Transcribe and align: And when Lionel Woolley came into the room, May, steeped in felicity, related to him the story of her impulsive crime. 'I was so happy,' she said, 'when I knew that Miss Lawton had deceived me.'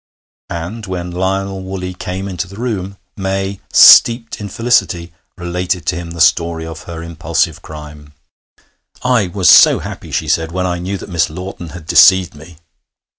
And 0.49 0.87
when 0.87 1.11
Lionel 1.11 1.61
Woolley 1.61 1.93
came 1.93 2.27
into 2.27 2.47
the 2.47 2.55
room, 2.55 2.97
May, 3.15 3.59
steeped 3.71 4.41
in 4.41 4.49
felicity, 4.49 5.13
related 5.37 5.85
to 5.85 5.95
him 5.95 6.09
the 6.09 6.19
story 6.21 6.65
of 6.65 6.85
her 6.85 7.03
impulsive 7.03 7.61
crime. 7.61 8.13
'I 9.03 9.27
was 9.27 9.47
so 9.47 9.77
happy,' 9.77 10.09
she 10.11 10.27
said, 10.27 10.51
'when 10.51 10.65
I 10.65 10.79
knew 10.79 10.97
that 10.97 11.07
Miss 11.09 11.29
Lawton 11.29 11.69
had 11.69 11.85
deceived 11.85 12.33
me.' 12.33 12.57